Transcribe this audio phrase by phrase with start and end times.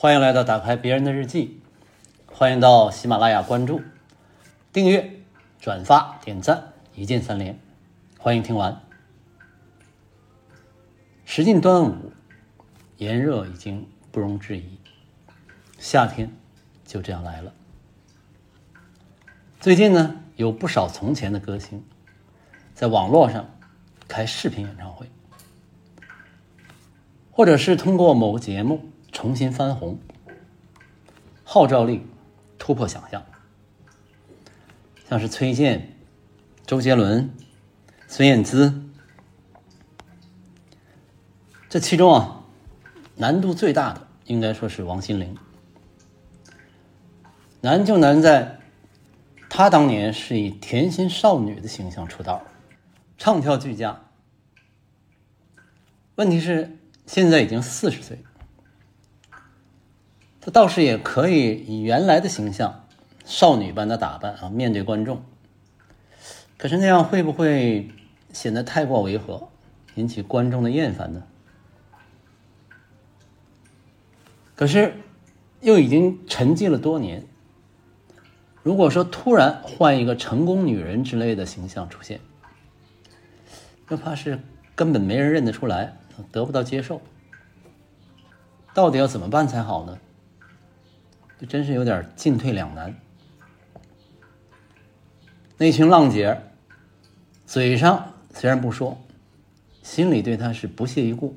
[0.00, 1.60] 欢迎来到打开别人的日记，
[2.26, 3.82] 欢迎到喜马拉雅关注、
[4.72, 5.24] 订阅、
[5.58, 7.58] 转发、点赞，一键三连。
[8.16, 8.80] 欢迎听完。
[11.24, 12.12] 时近端午，
[12.96, 14.78] 炎热已经不容置疑，
[15.80, 16.32] 夏天
[16.84, 17.52] 就这样来了。
[19.58, 21.84] 最近呢，有不少从前的歌星
[22.72, 23.50] 在网络上
[24.06, 25.10] 开视频演唱会，
[27.32, 28.87] 或者是通过某个节目
[29.20, 29.98] 重新翻红，
[31.42, 32.06] 号召力
[32.56, 33.26] 突破想象。
[35.08, 35.96] 像是崔健、
[36.64, 37.28] 周杰伦、
[38.06, 38.80] 孙燕姿，
[41.68, 42.44] 这其中啊，
[43.16, 45.36] 难度最大的应该说是王心凌。
[47.60, 48.60] 难就难在。
[49.50, 52.44] 她当年是以甜心少女的形象出道，
[53.16, 54.00] 唱跳俱佳。
[56.14, 58.22] 问题是现在已经四十岁，
[60.50, 62.84] 倒是也可以以原来的形象，
[63.24, 65.22] 少女般的打扮啊面对观众。
[66.56, 67.90] 可是那样会不会
[68.32, 69.48] 显得太过违和，
[69.94, 71.22] 引起观众的厌烦呢？
[74.54, 74.94] 可是
[75.60, 77.24] 又已经沉寂了多年。
[78.62, 82.20] 如果说突然换一个成功女人之类的形象出现，
[83.88, 84.40] 又怕是
[84.74, 85.96] 根本没人认得出来，
[86.32, 87.00] 得不到接受。
[88.74, 89.98] 到底要怎么办才好呢？
[91.40, 92.94] 就真是有点进退两难。
[95.56, 96.42] 那群浪姐，
[97.46, 98.98] 嘴上虽然不说，
[99.82, 101.36] 心里对她是不屑一顾。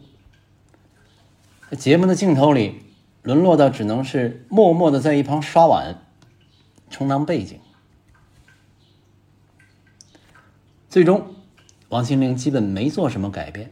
[1.78, 2.82] 节目的镜头里，
[3.24, 5.98] 沦落到只能是默默的在一旁刷碗。
[6.90, 7.58] 充当背景，
[10.90, 11.36] 最终，
[11.88, 13.72] 王心凌基本没做什么改变，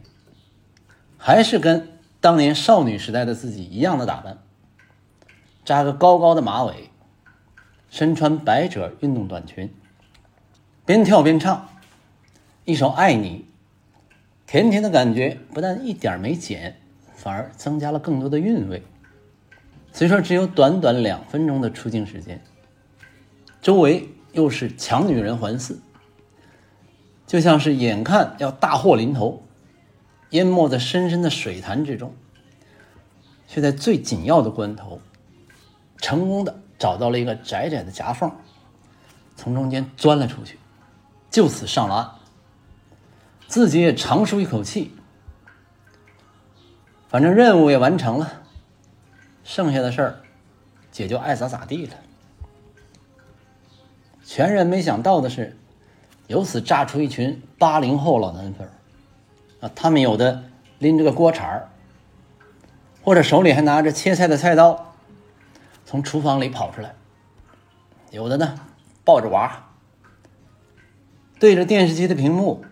[1.18, 4.38] 还是跟当年少女时代的自己一样的打扮，
[5.64, 6.90] 扎个高高的马尾，
[7.90, 9.72] 身穿百褶运动短裙，
[10.84, 11.68] 边跳边唱，
[12.64, 13.46] 一首《爱你》，
[14.46, 16.76] 甜甜的感觉不但一点没减，
[17.14, 18.82] 反而增加了更多的韵味。
[19.92, 22.42] 虽说只有短短两分钟的出镜时间。
[23.60, 25.76] 周围又是强女人环伺，
[27.26, 29.42] 就像是眼看要大祸临头，
[30.30, 32.14] 淹没在深深的水潭之中，
[33.46, 35.02] 却在最紧要的关头，
[36.00, 38.30] 成功的找到了一个窄窄的夹缝，
[39.36, 40.58] 从中间钻了出去，
[41.30, 42.10] 就此上了岸。
[43.46, 44.94] 自己也长舒一口气，
[47.08, 48.42] 反正任务也完成了，
[49.42, 50.20] 剩下的事儿，
[50.92, 51.94] 姐就爱咋咋地了。
[54.24, 55.58] 全然没想到的是，
[56.28, 58.70] 由此炸出一群八零后老男粉
[59.60, 59.68] 啊！
[59.74, 60.44] 他们有的
[60.78, 61.68] 拎着个锅铲儿，
[63.02, 64.89] 或者手里还拿着切菜的菜刀，
[65.90, 66.90] 从厨房里跑出来；
[68.12, 68.54] 有的呢，
[69.04, 69.70] 抱着娃，
[71.40, 72.64] 对着电视机的屏幕，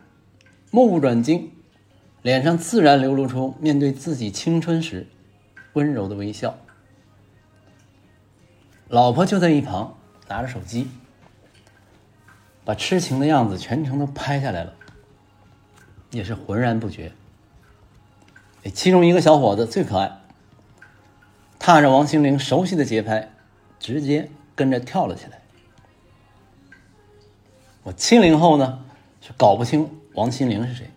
[0.70, 1.50] 目不转睛，
[2.22, 5.08] 脸上自然流露出面对自己青春时
[5.72, 6.54] 温柔的微笑。
[8.86, 9.98] 老婆就在一旁
[10.28, 10.88] 拿着手机。
[12.64, 14.72] 把痴情的样子全程都拍下来了，
[16.12, 17.10] 也是浑然不觉。
[18.72, 20.17] 其中一个小伙子最可爱，
[21.58, 23.30] 踏着王心凌熟悉的节拍，
[23.78, 25.40] 直接跟着跳了起来。
[27.82, 28.84] 我七零后呢，
[29.20, 30.90] 是搞不清王心凌是谁，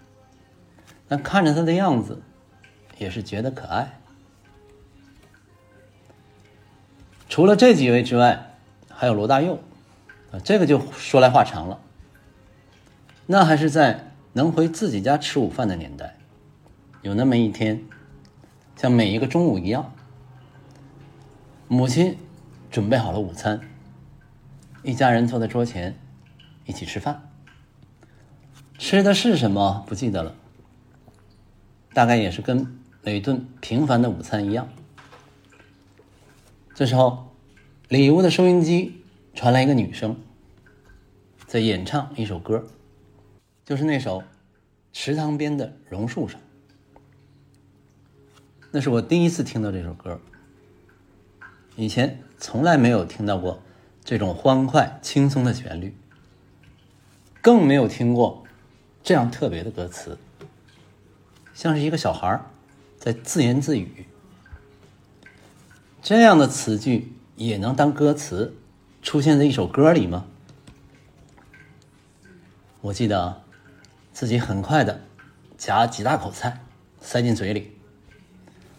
[1.07, 2.21] 但看着她的样子，
[2.97, 3.99] 也是觉得可爱。
[7.27, 8.57] 除了这几位之外，
[8.89, 9.59] 还有罗大佑。
[10.31, 11.77] 啊，这个就说来话长了。
[13.25, 16.15] 那还是在能回自己家吃午饭的年代，
[17.01, 17.83] 有那么一天，
[18.77, 19.93] 像每一个中午一样，
[21.73, 22.17] 母亲
[22.69, 23.61] 准备好了午餐，
[24.83, 25.97] 一家人坐在桌前
[26.65, 27.31] 一起吃饭。
[28.77, 30.35] 吃的是什么不记得了，
[31.93, 34.67] 大概也是跟每顿平凡的午餐一样。
[36.75, 37.33] 这时候，
[37.87, 38.97] 里屋的收音机。
[39.33, 40.19] 传来一个女生
[41.47, 42.67] 在演唱一首歌，
[43.63, 44.19] 就是那首
[44.91, 46.41] 《池塘边的榕树上》。
[48.71, 50.19] 那是我第一次听到这首歌，
[51.75, 53.61] 以前从来没有听到过
[54.03, 55.95] 这种欢快轻松的旋律，
[57.41, 58.43] 更没有听过
[59.03, 60.17] 这样特别的歌词，
[61.53, 62.39] 像是一个小孩
[62.97, 64.05] 在自言自语。
[66.01, 68.55] 这样的词句也能当歌词？
[69.03, 70.27] 出现在一首歌里吗？
[72.81, 73.41] 我记得
[74.13, 75.01] 自己很快的
[75.57, 76.61] 夹几大口菜
[76.99, 77.71] 塞进嘴里，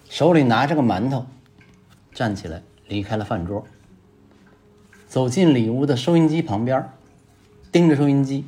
[0.08, 1.26] 手里拿着个馒头，
[2.12, 2.62] 站起来
[2.92, 3.66] 离开了饭桌，
[5.08, 6.92] 走进里屋的收音机旁边，
[7.72, 8.44] 盯着收音机，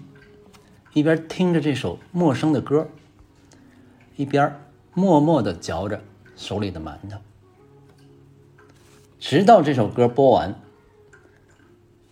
[0.93, 2.87] 一边听着这首陌生的歌，
[4.17, 4.55] 一边
[4.93, 6.02] 默默地嚼着
[6.37, 7.17] 手里的馒头，
[9.19, 10.55] 直到这首歌播完，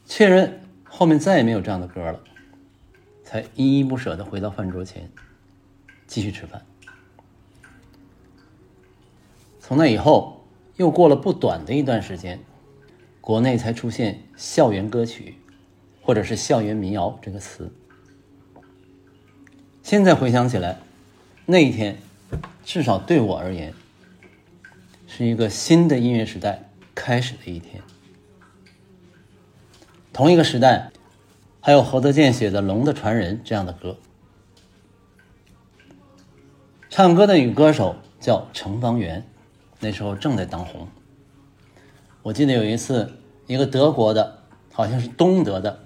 [0.07, 2.19] 确认后面再也没有这样的歌了，
[3.25, 5.11] 才依依不舍地回到饭桌前，
[6.07, 6.65] 继续吃饭。
[9.61, 10.42] 从那以后，
[10.77, 12.41] 又过了不短的一段时间，
[13.21, 15.37] 国内才出现“校园歌曲”
[16.03, 17.71] 或者是“校园民谣”这个词。
[19.83, 20.79] 现在回想起来，
[21.45, 21.99] 那一天，
[22.65, 23.75] 至少对我而言，
[25.07, 27.83] 是一个新的音乐时代开始的一天。
[30.13, 30.91] 同一个时代，
[31.61, 33.99] 还有何德健写的《龙的传人》这样的歌。
[36.89, 39.27] 唱歌的女歌手叫程方圆。
[39.83, 40.87] 那时候正在当红。
[42.23, 43.13] 我记得有一次，
[43.49, 44.39] 一个德国的，
[44.73, 45.81] 好像是东德的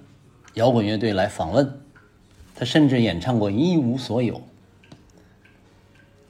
[0.53, 1.81] 摇滚乐队来访问，
[2.53, 4.35] 他甚至演唱过《一无所有》。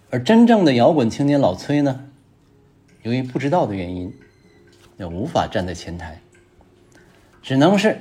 [0.10, 2.06] 而真正的摇滚青年老崔呢，
[3.04, 4.14] 由于不知道的原因，
[4.98, 6.22] 也无法站在前台，
[7.42, 8.00] 只能是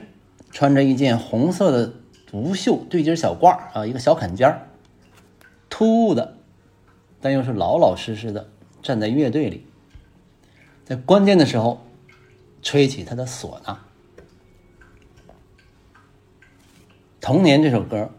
[0.52, 1.92] 穿着一件红色的
[2.30, 4.60] 无袖对襟小褂啊，一个小坎肩
[5.68, 6.36] 突兀的，
[7.20, 8.48] 但又是老老实实的。
[8.82, 9.66] 站在乐队里，
[10.84, 11.84] 在关键的时候
[12.62, 13.80] 吹起他的唢呐。
[17.20, 18.10] 童年这首歌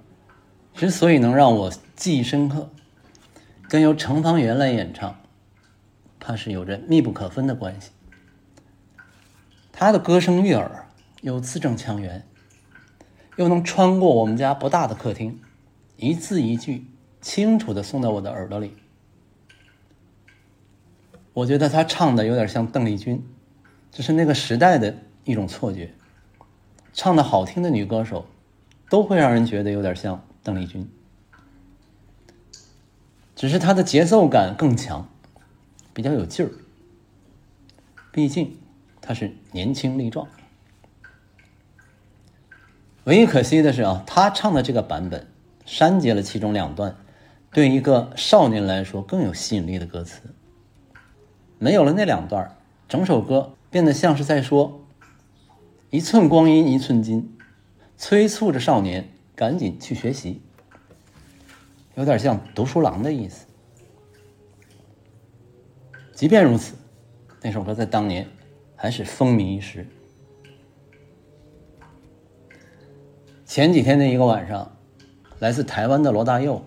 [0.73, 2.69] 之所以能让我记忆深刻，
[3.69, 5.19] 跟由程方圆来演唱，
[6.19, 7.91] 怕是有着密不可分的关系。
[9.71, 10.87] 他的歌声悦耳，
[11.21, 12.27] 又字正腔圆，
[13.37, 15.39] 又能穿过我们家不大的客厅，
[15.95, 16.85] 一字一句
[17.21, 18.73] 清楚的送到我的耳朵里。
[21.37, 23.23] 我觉得他唱的有点像邓丽君，
[23.91, 25.93] 这是那个时代的一种错觉。
[26.93, 28.25] 唱的好听的女歌手，
[28.89, 30.89] 都会让人觉得有点像邓丽君，
[33.35, 35.07] 只是她的节奏感更强，
[35.93, 36.49] 比较有劲儿。
[38.11, 38.57] 毕竟
[38.99, 40.27] 她是年轻力壮。
[43.03, 45.27] 唯一可惜的是啊，她唱的这个版本
[45.67, 46.95] 删节了其中两段，
[47.51, 50.21] 对一个少年来说更有吸引力的歌词。
[51.59, 52.55] 没有了那两段，
[52.87, 54.85] 整首歌变得像是在说
[55.89, 57.35] “一寸光阴一寸金”，
[57.97, 60.41] 催促着少年赶紧去学习，
[61.95, 63.47] 有点像读书郎的意思。
[66.13, 66.75] 即便如此，
[67.41, 68.27] 那首歌在当年
[68.75, 69.87] 还是风靡一时。
[73.45, 74.77] 前几天的一个晚上，
[75.39, 76.63] 来自台湾的罗大佑，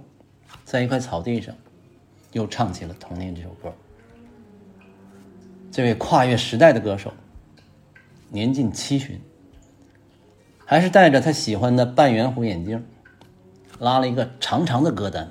[0.64, 1.54] 在一块草地上，
[2.32, 3.72] 又唱起了《童年》这首歌。
[5.72, 7.14] 这位跨越时代的歌手，
[8.28, 9.20] 年近七旬，
[10.66, 12.84] 还是戴着他喜欢的半圆弧眼镜，
[13.78, 15.30] 拉了一个长长的歌单。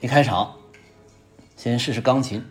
[0.00, 0.56] 一开场，
[1.56, 2.44] 先试试钢琴，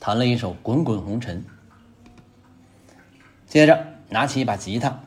[0.00, 1.44] 弹了一首《滚滚红尘》，
[3.46, 5.00] 接着拿起一把吉他，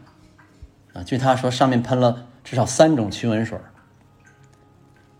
[0.93, 3.57] 啊，据他说，上面喷了至少三种驱蚊水，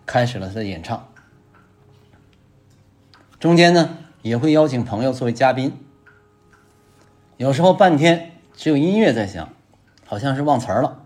[0.05, 1.07] 开始了他的演唱。
[3.39, 3.97] 中间呢？
[4.25, 5.71] 也会邀请朋友作为嘉宾，
[7.37, 9.49] 有时候半天只有音乐在响，
[10.03, 11.03] 好像是忘词儿了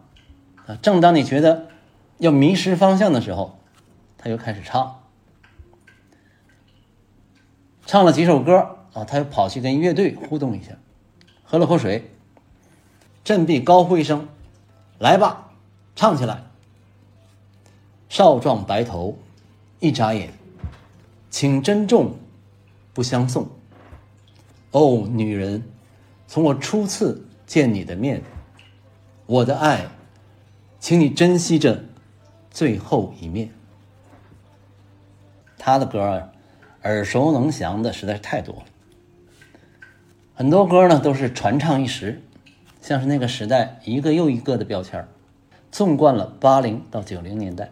[0.65, 0.77] 啊。
[0.81, 1.67] 正当你觉得
[2.19, 3.59] 要迷失方向的时候，
[4.17, 5.01] 他又开始唱，
[7.85, 10.77] 唱了几首歌啊，他又跑去跟乐队互动一下，
[11.43, 12.09] 喝了口水，
[13.25, 14.29] 振臂高呼一声
[14.97, 15.51] ：“来吧，
[15.93, 16.43] 唱起来！”
[18.07, 19.17] 少壮白头，
[19.81, 20.31] 一眨眼，
[21.29, 22.15] 请珍重。
[22.93, 23.47] 不相送。
[24.71, 25.63] 哦，女人，
[26.27, 28.21] 从我初次见你的面，
[29.25, 29.87] 我的爱，
[30.79, 31.83] 请你珍惜着
[32.51, 33.49] 最后一面。
[35.57, 36.29] 他的歌儿
[36.83, 38.65] 耳熟能详的实在是太多了，
[40.35, 42.21] 很多歌呢都是传唱一时，
[42.81, 45.07] 像是那个时代一个又一个的标签
[45.71, 47.69] 纵贯了八零到九零年代。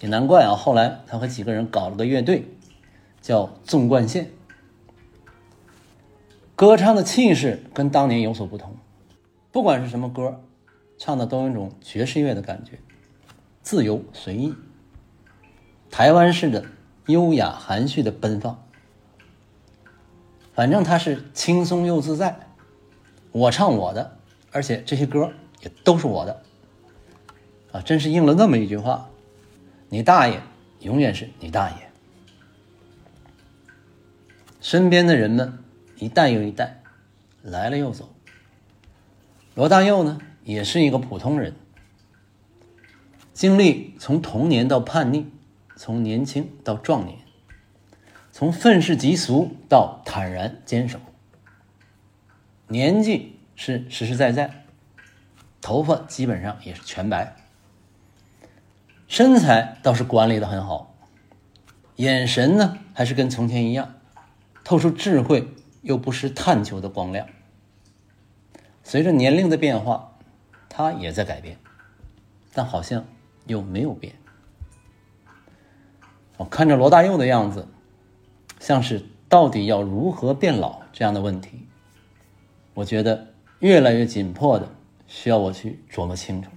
[0.00, 2.48] 也难怪啊，后来他和几个人搞了个乐队。
[3.24, 4.30] 叫纵贯线，
[6.54, 8.76] 歌唱的气势跟当年有所不同。
[9.50, 10.42] 不管是什么歌，
[10.98, 12.78] 唱的都有一种爵士乐的感觉，
[13.62, 14.54] 自由随意，
[15.90, 16.66] 台湾式的
[17.06, 18.62] 优雅含蓄的奔放。
[20.52, 22.38] 反正他是轻松又自在，
[23.32, 24.18] 我唱我的，
[24.52, 26.42] 而且这些歌也都是我的。
[27.72, 29.08] 啊，真是应了那么一句话：
[29.88, 30.42] 你大爷，
[30.80, 31.90] 永远是你大爷。
[34.64, 35.58] 身边的人们
[35.98, 36.80] 一代又一代，
[37.42, 38.08] 来了又走。
[39.54, 41.54] 罗大佑呢，也是一个普通人，
[43.34, 45.30] 经历从童年到叛逆，
[45.76, 47.18] 从年轻到壮年，
[48.32, 50.98] 从愤世嫉俗到坦然坚守。
[52.66, 54.64] 年纪是实实在在，
[55.60, 57.36] 头发基本上也是全白，
[59.08, 60.96] 身材倒是管理的很好，
[61.96, 63.96] 眼神呢还是跟从前一样，
[64.64, 65.48] 透出智慧
[65.82, 67.28] 又不失探求的光亮。
[68.82, 70.16] 随着年龄的变化，
[70.68, 71.58] 他也在改变，
[72.52, 73.04] 但好像
[73.46, 74.14] 又没有变。
[76.36, 77.68] 我看着罗大佑的样子，
[78.58, 81.68] 像是到底要如何变老这样的问题，
[82.74, 84.68] 我觉得越来越紧迫的，
[85.06, 86.56] 需要我去琢磨清楚了。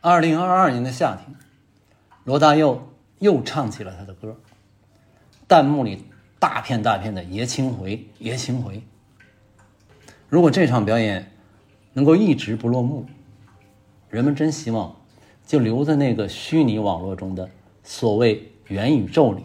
[0.00, 1.36] 二零二二年的夏天，
[2.24, 2.88] 罗大佑
[3.18, 4.36] 又唱起了他的歌，
[5.52, 6.06] 弹幕里。
[6.38, 8.82] 大片大片的爷青回，爷青回。
[10.30, 11.30] 如果这场表演
[11.92, 13.06] 能够一直不落幕，
[14.08, 14.96] 人们真希望
[15.46, 17.48] 就留在那个虚拟网络中的
[17.84, 19.44] 所谓元宇宙里，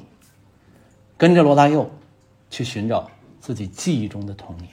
[1.18, 1.92] 跟着罗大佑
[2.50, 4.70] 去寻找自己记忆中的童年。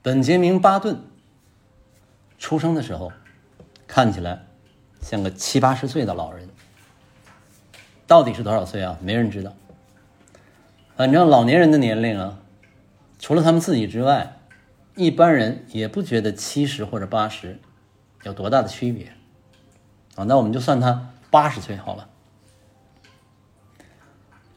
[0.00, 0.98] 本杰明·巴顿
[2.38, 3.12] 出生的时候，
[3.86, 4.46] 看起来
[5.02, 6.48] 像个七八十岁的老人。
[8.10, 8.98] 到底是多少岁啊？
[9.00, 9.52] 没人知道。
[10.96, 12.40] 反正老年人的年龄啊，
[13.20, 14.36] 除了他们自己之外，
[14.96, 17.60] 一般人也不觉得七十或者八十
[18.24, 19.12] 有多大的区别
[20.16, 20.24] 啊。
[20.24, 22.08] 那我们就算他八十岁好了。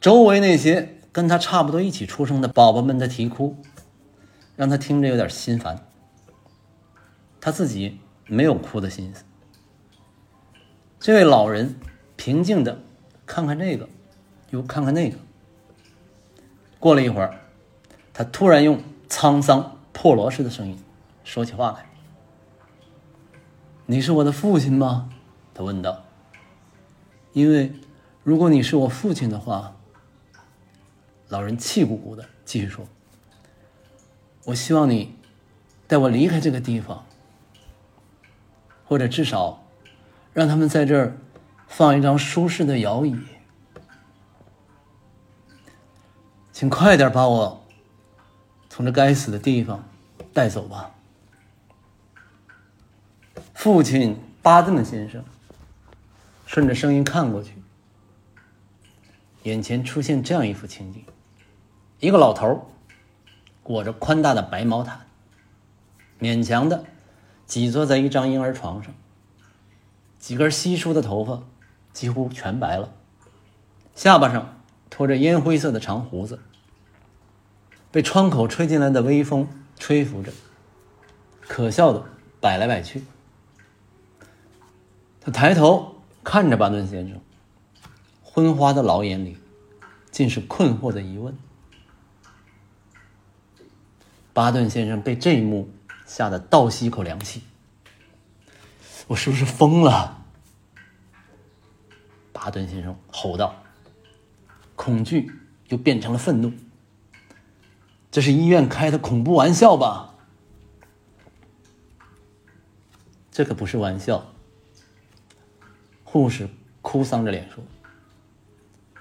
[0.01, 3.55] 周围那些跟他差不多一起出生的宝宝们的啼哭，
[4.55, 5.85] 让他听着有点心烦。
[7.39, 9.23] 他自己没有哭的心思。
[10.99, 11.75] 这位老人
[12.15, 12.79] 平静的。
[13.25, 13.87] 看看这个，
[14.49, 15.17] 又看看那个。
[16.79, 17.39] 过了一会儿，
[18.13, 20.77] 他突然用沧桑破锣似的声音
[21.23, 21.85] 说起话来
[23.87, 25.09] ：“你是我的父亲吗？”
[25.55, 26.03] 他问道。
[27.31, 27.71] “因为
[28.23, 29.75] 如果你是我父亲的话，
[31.29, 32.85] 老人气鼓鼓的继续说
[34.45, 35.15] ：‘我希望你
[35.87, 37.05] 带我离开这个地方，
[38.85, 39.63] 或者至少
[40.33, 41.17] 让他们在这儿。’”
[41.75, 43.17] 放一张舒适的摇椅，
[46.51, 47.65] 请快点把我
[48.69, 49.83] 从这该死的地方
[50.31, 50.91] 带走吧。
[53.55, 55.25] 父亲巴顿先生
[56.45, 57.55] 顺着声音看过去，
[59.41, 61.03] 眼前出现这样一幅情景：
[61.99, 62.69] 一个老头
[63.63, 65.07] 裹着宽大的白毛毯，
[66.19, 66.83] 勉强的
[67.47, 68.93] 挤坐在一张婴儿床上，
[70.19, 71.41] 几根稀疏的头发。
[71.93, 72.91] 几乎全白了，
[73.95, 74.59] 下巴上
[74.89, 76.39] 拖着烟灰色的长胡子，
[77.91, 79.47] 被窗口吹进来的微风
[79.77, 80.33] 吹拂着，
[81.41, 82.03] 可笑的
[82.41, 83.03] 摆来摆去。
[85.21, 87.21] 他抬头看着巴顿先生，
[88.23, 89.37] 昏花的老眼里
[90.11, 91.37] 尽是困惑的疑问。
[94.33, 95.69] 巴顿先生被这一幕
[96.07, 97.43] 吓得倒吸一口凉气
[99.07, 100.21] ：“我是不是疯了？”
[102.43, 103.55] 巴顿先生吼道
[104.75, 105.31] ：“恐惧
[105.69, 106.51] 又变成了愤怒。
[108.11, 110.13] 这是医院开的恐怖玩笑吧？
[113.31, 114.33] 这可不是玩笑。”
[116.03, 116.49] 护士
[116.81, 117.63] 哭丧着脸说：“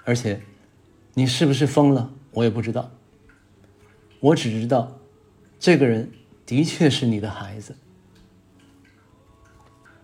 [0.07, 0.41] 而且，
[1.15, 2.13] 你是不是疯了？
[2.31, 2.93] 我也不知道。
[4.21, 5.01] 我只知道，
[5.59, 6.13] 这个人
[6.47, 7.77] 的确是你的孩子。”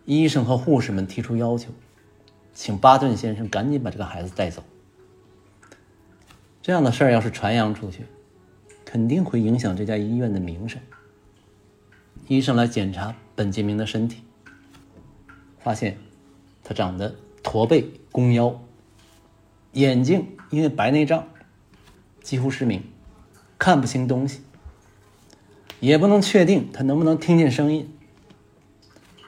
[0.06, 1.70] 医生和护士们提出要求。
[2.58, 4.64] 请巴顿先生赶紧把这个孩子带走。
[6.60, 8.04] 这样的事儿要是传扬出去，
[8.84, 10.80] 肯定会影响这家医院的名声。
[12.26, 14.24] 医生来检查本杰明的身体，
[15.60, 15.98] 发现
[16.64, 18.60] 他长得驼背、弓腰，
[19.74, 21.28] 眼睛因为白内障
[22.22, 22.82] 几乎失明，
[23.56, 24.42] 看不清东西，
[25.78, 27.88] 也不能确定他能不能听见声音。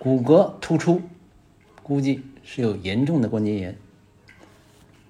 [0.01, 1.01] 骨骼突出，
[1.85, 2.25] 估计。
[2.53, 3.79] 是有严重的关节炎，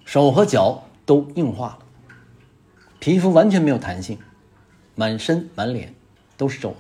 [0.04, 1.78] 手和脚都硬化了，
[2.98, 4.18] 皮肤完全没有弹性，
[4.94, 5.94] 满身满脸
[6.36, 6.76] 都是皱纹，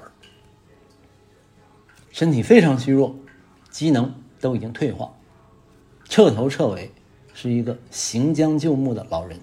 [2.12, 3.16] 身体非常虚弱，
[3.70, 5.10] 机能都已经退化，
[6.04, 6.92] 彻头彻尾
[7.32, 9.40] 是一个行将就木的老人。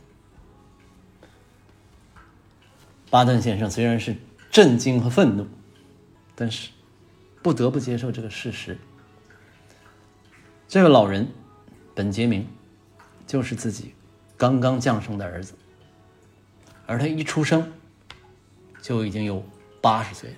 [3.10, 4.16] 巴顿先生虽然是
[4.52, 5.48] 震惊和愤怒，
[6.36, 6.70] 但是
[7.42, 8.78] 不得不接受这个事实。
[10.68, 11.26] 这个老人，
[11.96, 12.46] 本杰明，
[13.26, 13.94] 就是自己
[14.36, 15.54] 刚刚降生的儿子，
[16.86, 17.72] 而他一出生
[18.82, 19.42] 就已经有
[19.80, 20.36] 八十岁了。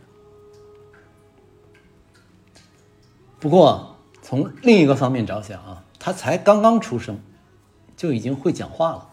[3.39, 7.19] 不过从另一个方面着想啊，他才刚刚出生，
[7.98, 9.09] 就已经会讲话了，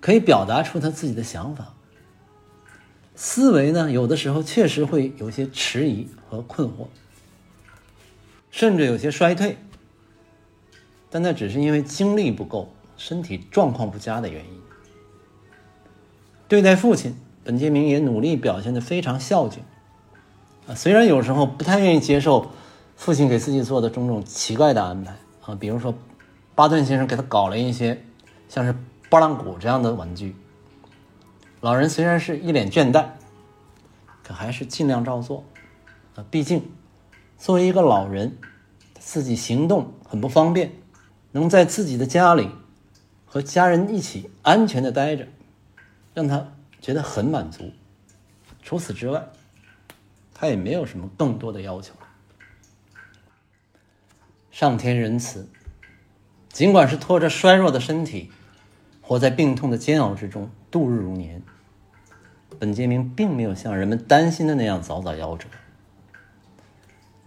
[0.00, 1.72] 可以表达出他自己的想法。
[3.14, 6.88] 思维呢，有的时候确实会有些迟疑和困惑，
[8.56, 9.58] 甚至有些衰退，
[11.10, 14.62] 但那只是因为精力不够、身体状况不佳的原因。
[16.48, 19.62] 对待父亲，本杰明也努力表现的非常孝敬。
[20.66, 22.50] 啊，虽然有时候不太愿意接受
[22.96, 25.92] 父亲给自己做的种种奇怪的安排啊，比如说
[26.54, 28.02] 巴顿先生给他搞了一些
[28.48, 28.74] 像是
[29.10, 30.34] 拨浪鼓这样的玩具，
[31.60, 33.04] 老人虽然是一脸倦怠，
[34.24, 35.44] 可还是尽量照做
[36.14, 36.24] 啊。
[36.30, 36.62] 毕竟
[37.38, 38.38] 作为一个老人，
[38.98, 40.72] 自己行动很不方便，
[41.32, 42.50] 能在自己的家里
[43.24, 45.28] 和家人一起安全的待着，
[46.14, 47.72] 让他觉得很满足。
[48.62, 49.28] 除此之外。
[50.38, 52.06] 他也没有什么更多的要求了。
[54.50, 55.48] 上天仁慈，
[56.50, 58.30] 尽管是拖着衰弱的身体，
[59.00, 61.42] 活在病痛的煎熬之中度日如年，
[62.58, 65.48] 本杰明并没有像人们担心的那样早早夭折。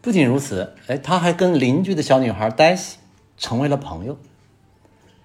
[0.01, 2.97] 不仅如此，哎，他还跟邻居的小女孩黛西
[3.37, 4.17] 成为了朋友，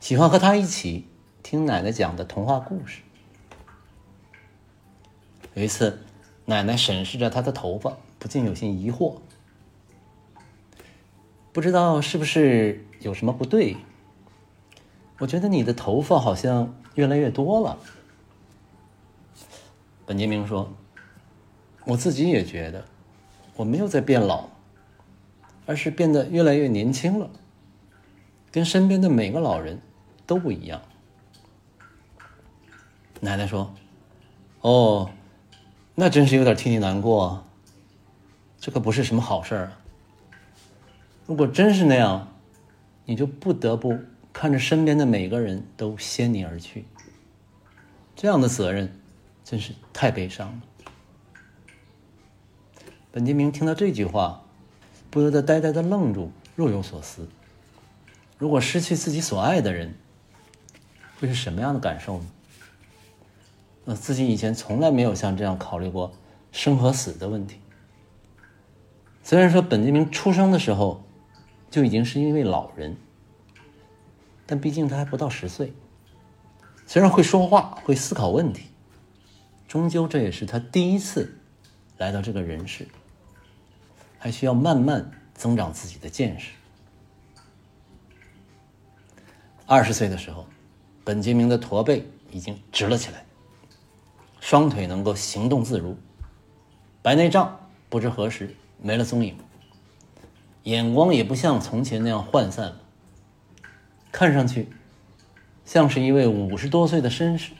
[0.00, 1.06] 喜欢和她一起
[1.42, 3.00] 听奶奶讲的童话故事。
[5.54, 6.00] 有一次。
[6.46, 9.14] 奶奶审视着他的头发，不禁有些疑惑，
[11.54, 13.78] 不知道是不是有什么不对。
[15.20, 17.78] 我觉得你的头发好像越来越多了。
[20.04, 20.70] 本杰明说
[21.86, 22.84] ：“我自己也觉得，
[23.56, 24.50] 我没有在变老，
[25.66, 27.30] 而是变得越来越年轻了，
[28.50, 29.80] 跟身边的每个老人
[30.26, 30.82] 都不一样。”
[33.20, 33.74] 奶奶说
[34.62, 35.10] ：“哦。”
[35.96, 37.46] 那真是有点替你难过，
[38.58, 39.78] 这可不是什么好事儿啊！
[41.24, 42.34] 如果真是那样，
[43.04, 43.96] 你就不得不
[44.32, 46.84] 看着身边的每个人都先你而去，
[48.16, 49.00] 这样的责任
[49.44, 50.62] 真是太悲伤了。
[53.12, 54.43] 本杰明听到这句话，
[55.14, 57.28] 不由得呆呆的愣住，若有所思。
[58.36, 59.94] 如果失去自己所爱的人，
[61.20, 62.26] 会是什么样的感受呢？
[63.84, 66.12] 呃，自己以前从来没有像这样考虑过
[66.50, 67.60] 生和死的问题。
[69.22, 71.04] 虽然说本杰明出生的时候
[71.70, 72.96] 就已经是一位老人，
[74.46, 75.72] 但毕竟他还不到十岁。
[76.88, 78.64] 虽然会说话，会思考问题，
[79.68, 81.38] 终究这也是他第一次
[81.98, 82.88] 来到这个人世，
[84.24, 86.52] 还需要慢慢增长自己的见识。
[89.66, 90.46] 二十岁的时候，
[91.04, 93.22] 本杰明的驼背已经直了起来。
[94.40, 95.98] 双腿能够行动自如，
[97.02, 99.36] 白内障不知何时没了踪影，
[100.62, 102.80] 眼光也不像从前那样涣散了，
[104.10, 104.70] 看上去
[105.66, 107.52] 像是一位五十多岁的绅士。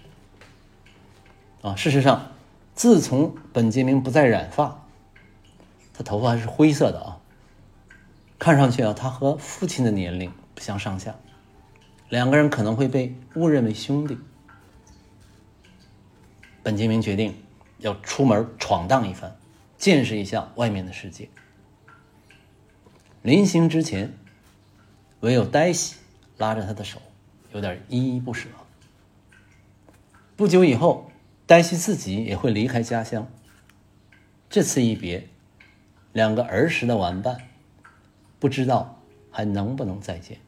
[1.60, 2.32] 啊，事实上，
[2.74, 4.83] 自从本杰明不再染发，
[5.94, 7.20] 他头发还是灰色的啊，
[8.38, 11.14] 看上去啊，他和父亲的年龄不相上下，
[12.08, 14.18] 两个人可能会被误认为兄弟。
[16.62, 17.34] 本杰明决定
[17.78, 19.36] 要出门闯荡一番，
[19.78, 21.28] 见识一下外面的世界。
[23.22, 24.12] 临行之前，
[25.20, 25.96] 唯有黛西
[26.36, 27.00] 拉着他的手，
[27.52, 28.48] 有点依依不舍。
[30.36, 31.10] 不久以后，
[31.46, 33.28] 黛西自己也会离开家乡。
[34.50, 35.28] 这次一别，
[36.14, 37.36] 两个儿时的玩伴，
[38.38, 40.38] 不知道还能不能再见。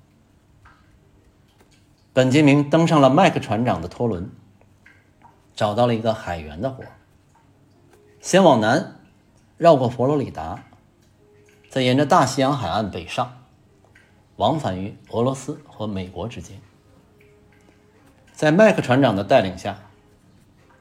[2.14, 4.30] 本杰明登上了麦克船长的拖轮。
[5.56, 6.84] 找到了一个海员的活
[8.20, 9.00] 先往南
[9.56, 10.64] 绕过佛罗里达，
[11.70, 13.38] 再沿着大西洋海岸北上，
[14.36, 16.60] 往返于俄罗斯和美国之间。
[18.34, 19.78] 在麦克船长的带领下，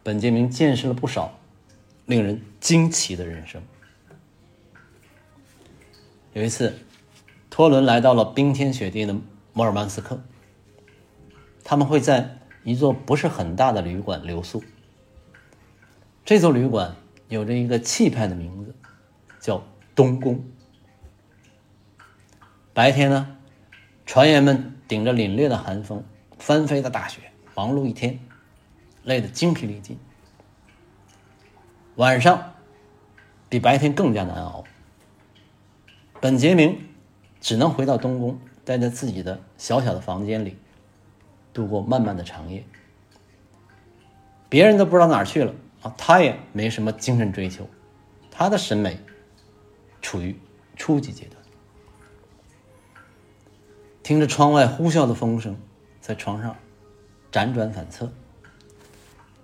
[0.03, 1.31] 本杰明见识了不少
[2.05, 3.61] 令人惊奇的人生。
[6.35, 6.77] 有一次，
[7.49, 9.15] 拖轮来到了冰天雪地的
[9.53, 10.21] 摩尔曼斯克，
[11.63, 12.37] 他们会在。
[12.65, 14.63] 一座不是很大的旅馆留宿。
[16.25, 16.95] 这座旅馆
[17.27, 18.73] 有着一个气派的名字，
[19.39, 20.43] 叫东宫。
[22.73, 23.37] 白天呢，
[24.03, 26.03] 船员们顶着凛冽的寒风、
[26.39, 28.19] 翻飞的大雪，忙碌一天，
[29.03, 29.99] 累得精疲力尽。
[31.97, 32.55] 晚上
[33.47, 34.63] 比白天更加难熬。
[36.21, 36.79] 本杰明
[37.39, 40.57] 只能回到东宫，待在自己的小小的房间里，
[41.53, 42.63] 度过漫漫的长夜。
[44.49, 47.67] 别人都不知道哪儿去了啊，他也没什么精神追求，
[48.31, 48.97] 他的审美
[50.01, 50.35] 处于
[50.75, 51.41] 初级阶段。
[54.01, 55.57] 听着窗外呼啸的风声，
[55.99, 56.55] 在床上
[57.31, 58.11] 辗转反侧，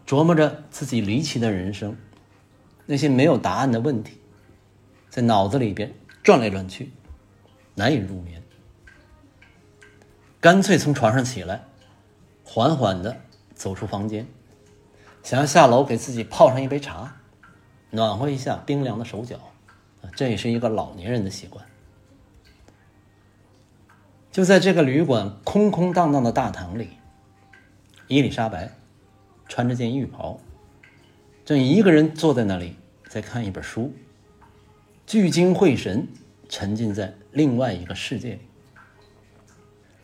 [0.08, 1.98] 琢磨着自己离奇的人生，
[2.86, 4.20] 那些没有答案的问题，
[5.10, 6.92] 在脑子里边转来转去，
[7.76, 8.42] 难以入眠。
[10.40, 11.64] 干脆从床上起来，
[12.44, 13.22] 缓缓的
[13.54, 14.28] 走出房间，
[15.24, 17.16] 想要下楼给自己泡上一杯茶，
[17.90, 19.40] 暖和一下冰凉的手脚。
[20.16, 21.64] 这也是一个老年人的习惯。
[24.32, 26.90] 就在这个旅馆空空荡荡的大堂里，
[28.08, 28.72] 伊丽莎白
[29.48, 30.40] 穿着件浴袍，
[31.46, 32.76] 正一个人坐在那里
[33.08, 33.94] 在看一本书，
[35.06, 36.08] 聚精会神，
[36.48, 38.40] 沉浸在另外一个世界里。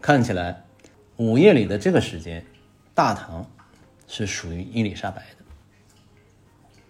[0.01, 0.63] 看起来，
[1.17, 2.45] 午夜里的这个时间，
[2.93, 3.49] 大堂
[4.07, 5.45] 是属于伊丽莎白的。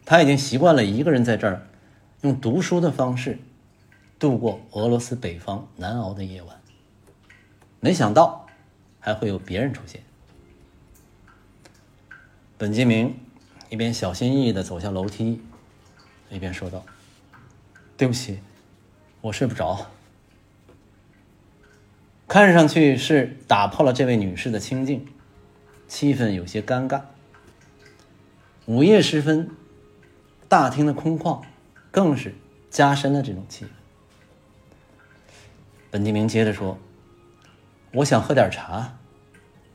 [0.06, 1.68] 他已经习惯了一个人在这儿，
[2.22, 3.38] 用读书的方式
[4.18, 6.60] 度过俄罗斯北方难熬的夜晚。
[7.80, 8.48] 没想到
[9.00, 10.02] 还会有别人出现。
[12.58, 13.16] 本杰明
[13.70, 15.40] 一边小心翼翼的走下楼梯，
[16.32, 16.84] 一边说道
[17.98, 18.40] ：“对不起，
[19.22, 19.88] 我睡不着。”
[22.30, 25.06] 看上去是打破了这位女士的清静，
[25.88, 27.02] 气氛有些尴尬。
[28.66, 29.50] 午夜时分，
[30.48, 31.42] 大厅的空旷
[31.92, 32.36] 更是
[32.70, 33.70] 加深了这种气氛。
[35.90, 36.78] 本杰明接着说。
[37.94, 38.98] 我想喝点茶，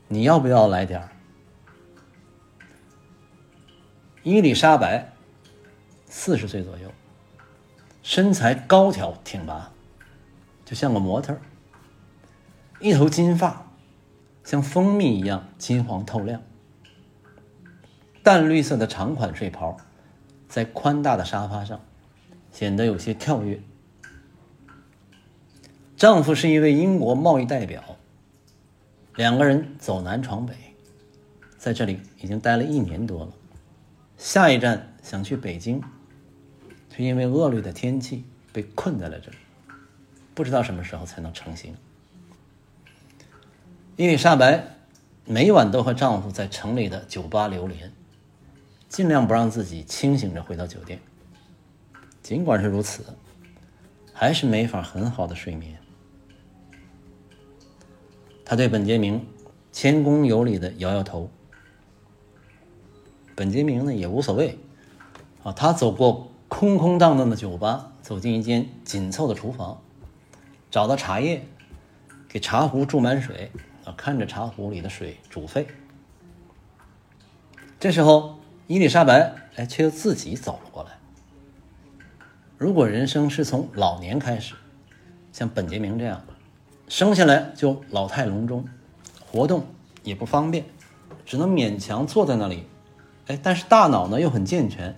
[0.07, 1.09] 你要不要来点？
[4.21, 5.11] 伊丽莎白
[6.05, 6.93] 四十岁左右，
[8.03, 9.71] 身材高挑挺拔，
[10.65, 11.35] 就像个模特
[12.79, 13.71] 一头金发
[14.43, 16.41] 像蜂蜜一样金黄透亮，
[18.21, 19.77] 淡绿色的长款睡袍
[20.49, 21.79] 在宽大的沙发上
[22.51, 23.61] 显得有些跳跃。
[25.95, 27.81] 丈夫是一位英国贸易代表。
[29.15, 30.53] 两个人走南闯北，
[31.57, 33.31] 在这里已经待了一年多了。
[34.17, 35.81] 下一站想去北京，
[36.95, 39.37] 却因为恶劣的天气被困在了这里，
[40.35, 41.75] 不知道什么时候才能成型。
[43.95, 44.63] 伊丽莎白
[45.25, 47.91] 每晚都和丈夫在城里的酒吧流连，
[48.89, 50.99] 尽量不让自己清醒着回到酒店。
[52.21, 53.03] 尽管是如此，
[54.13, 55.79] 还是没法很好的睡眠。
[58.45, 59.25] 他对本杰明
[59.71, 61.27] 谦恭有礼的摇摇头。
[63.35, 64.59] 本杰明呢也无所谓，
[65.41, 69.81] 啊，他走过空空荡荡的酒吧，走进一间紧凑的厨房，
[70.69, 71.47] 找到茶叶，
[72.29, 73.51] 给茶壶注满水，
[73.83, 75.65] 啊，看着茶壶里的水煮沸。
[77.79, 78.37] 这时候，
[78.67, 80.91] 伊丽莎白哎却又自己走了过来。
[82.59, 84.53] 如果人生是从老年开始，
[85.31, 86.21] 像本杰明这样。
[86.87, 88.63] 生下来就老态龙钟，
[89.25, 89.65] 活动
[90.03, 90.63] 也不方便，
[91.25, 92.67] 只能勉强坐在那里。
[93.25, 94.95] 哎，但是大脑呢又很健全，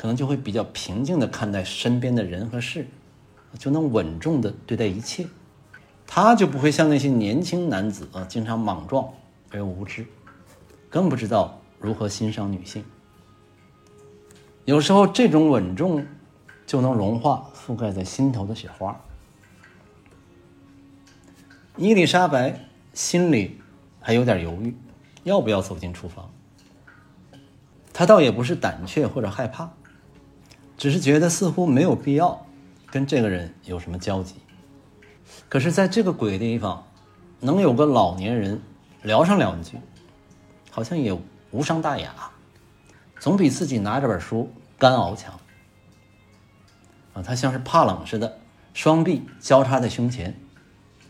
[0.00, 2.86] 可能就会比较平静的看待身边的人和事，
[3.58, 5.26] 就能稳重的对待一切。
[6.06, 9.06] 他就不会像那些年轻男子啊，经常莽撞
[9.50, 10.06] 而又无知，
[10.88, 12.82] 更不知道如何欣赏女性。
[14.64, 16.06] 有时候这种稳重，
[16.66, 18.98] 就能融化覆盖在心头的雪花。
[21.76, 22.58] 伊丽莎白
[22.94, 23.60] 心里
[24.00, 24.74] 还有点犹豫，
[25.24, 26.30] 要不要走进厨房。
[27.92, 29.70] 她倒也不是胆怯或者害怕，
[30.80, 32.46] 只是觉得似乎没有必要
[32.90, 34.36] 跟这个人有什么交集。
[35.46, 36.86] 可是，在这个鬼地方，
[37.40, 38.62] 能有个老年人
[39.02, 39.76] 聊上两句，
[40.70, 41.14] 好像也
[41.50, 42.14] 无伤大雅，
[43.18, 45.38] 总比自己拿着本书干熬强。
[47.12, 48.38] 啊，他像是怕冷似的，
[48.72, 50.34] 双臂交叉在胸前。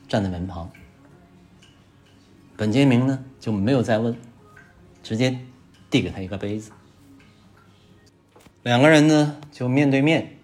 [0.08, 0.68] 站在门旁，
[2.56, 4.16] 本杰明呢就没有再问，
[5.04, 5.38] 直接
[5.88, 6.72] 递给他一个杯子。
[8.62, 10.36] 两个人呢就面对面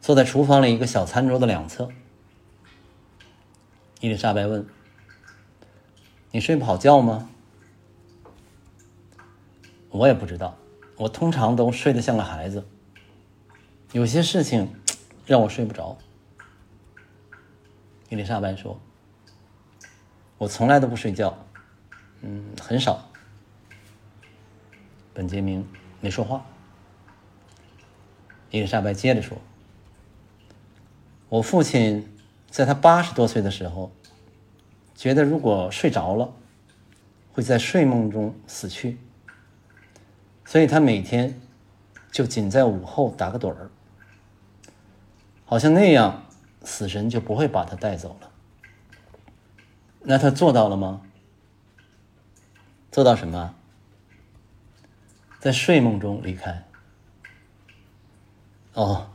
[0.00, 1.90] 坐在厨房里一个小餐桌的两侧。
[4.00, 4.66] 伊丽莎白问
[6.30, 7.30] ：“你睡不好觉吗？”
[9.90, 10.56] 我也不知道，
[10.96, 12.66] 我通常都睡得像个孩子。
[13.92, 14.74] 有些事情
[15.24, 15.96] 让我睡不着。
[18.08, 18.78] 伊丽莎白说。
[20.36, 21.38] 我从来都不睡觉，
[22.20, 23.08] 嗯，很少。
[25.14, 25.66] 本杰明
[26.00, 26.44] 没说话。
[28.54, 29.36] 伊丽莎白接着说
[31.28, 32.08] ：“我父亲
[32.48, 33.90] 在他八十多岁的时候，
[34.94, 36.32] 觉得如果睡着了，
[37.32, 38.96] 会在睡梦中死去，
[40.44, 41.40] 所以他每天
[42.12, 43.72] 就仅在午后打个盹儿，
[45.44, 46.24] 好像那样
[46.62, 48.30] 死神就不会把他带走了。
[50.02, 51.02] 那他做到了吗？
[52.92, 53.52] 做到什么？
[55.40, 56.64] 在睡梦中离开。
[58.74, 59.08] 哦，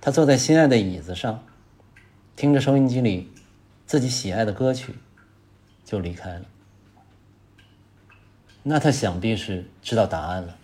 [0.00, 1.44] 他坐在心爱的椅子上，
[2.36, 3.30] 听着收音机里
[3.86, 4.94] 自己喜爱的歌曲，
[5.84, 6.46] 就离开了。
[8.62, 10.56] 那他想必是知道答案了。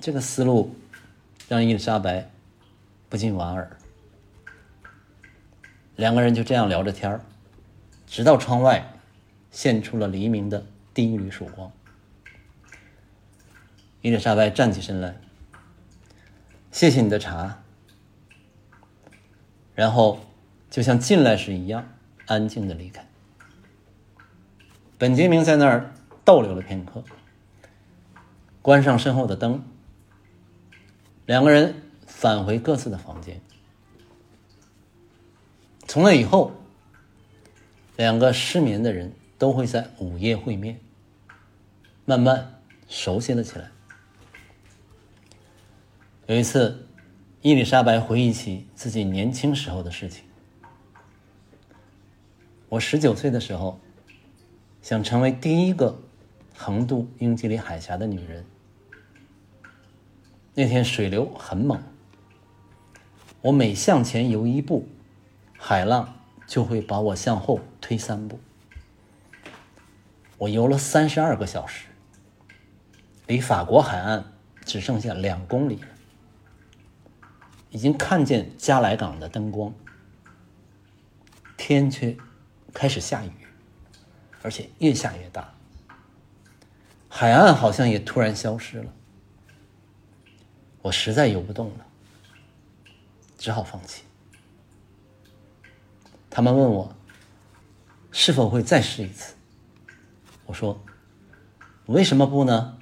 [0.00, 0.74] 这个思路
[1.48, 2.30] 让伊丽莎白
[3.10, 3.76] 不禁莞尔。
[5.96, 7.20] 两个人就这样聊着天儿，
[8.06, 8.90] 直到窗外
[9.50, 11.70] 现出了黎明的第一缕曙光。
[14.00, 15.16] 伊丽莎白站起身来。
[16.74, 17.62] 谢谢你的茶，
[19.76, 20.18] 然后
[20.68, 21.88] 就像进来时一样
[22.26, 23.06] 安静的离开。
[24.98, 27.04] 本杰明在那儿逗留了片刻，
[28.60, 29.62] 关上身后的灯，
[31.26, 33.40] 两个人返回各自的房间。
[35.86, 36.54] 从那以后，
[37.96, 40.80] 两个失眠的人都会在午夜会面，
[42.04, 43.70] 慢慢熟悉了起来。
[46.26, 46.86] 有一次，
[47.42, 50.24] 伊丽莎白回忆起自己年轻时候的事情。
[52.70, 53.78] 我十九岁的时候，
[54.80, 56.00] 想成为第一个
[56.56, 58.46] 横渡英吉利海峡的女人。
[60.54, 61.82] 那天水流很猛，
[63.42, 64.88] 我每向前游一步，
[65.58, 68.40] 海浪就会把我向后推三步。
[70.38, 71.88] 我游了三十二个小时，
[73.26, 74.32] 离法国海岸
[74.64, 75.88] 只剩下两公里了。
[77.74, 79.74] 已经看见加莱港的灯光，
[81.56, 82.16] 天却
[82.72, 83.32] 开始下雨，
[84.42, 85.52] 而且越下越大。
[87.08, 88.92] 海岸好像也突然消失了，
[90.82, 91.86] 我实在游不动了，
[93.36, 94.04] 只好放弃。
[96.30, 96.94] 他们问我
[98.12, 99.34] 是否会再试一次，
[100.46, 100.80] 我说
[101.86, 102.78] 为什么不呢？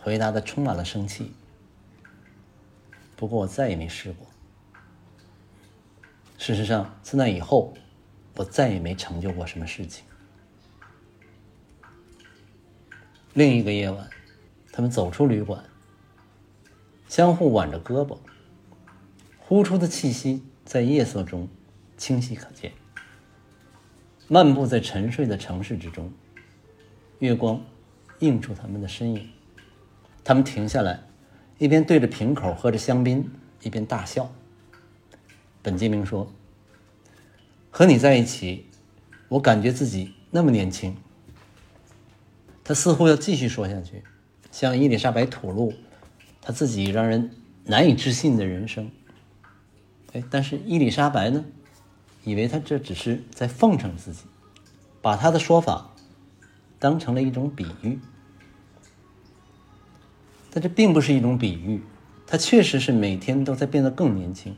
[0.00, 1.34] 回答的充满了生气。
[3.16, 4.26] 不过我再也没试过。
[6.38, 7.72] 事实上，自那以后，
[8.34, 10.04] 我再也没成就过什么事情。
[13.32, 14.08] 另一个夜晚，
[14.70, 15.64] 他们走出旅馆，
[17.08, 18.18] 相互挽着胳膊，
[19.38, 21.48] 呼出的气息在夜色中
[21.96, 22.70] 清晰可见。
[24.28, 26.12] 漫步在沉睡的城市之中，
[27.20, 27.64] 月光
[28.18, 29.30] 映出他们的身影。
[30.22, 31.02] 他们停下来。
[31.58, 33.30] 一边对着瓶口喝着香槟，
[33.62, 34.30] 一边大笑。
[35.62, 36.30] 本杰明说
[37.70, 38.66] ：“和你在一起，
[39.28, 40.96] 我感觉自己那么年轻。”
[42.62, 44.02] 他似乎要继续说下去，
[44.50, 45.72] 向伊丽莎白吐露
[46.42, 47.30] 他自己让人
[47.64, 48.90] 难以置信的人生。
[50.12, 51.44] 哎，但是伊丽莎白呢，
[52.24, 54.24] 以为他这只是在奉承自己，
[55.00, 55.94] 把他的说法
[56.78, 57.98] 当成了一种比喻。
[60.56, 61.82] 但这并不是一种比喻，
[62.26, 64.56] 他确实是每天都在变得更年轻。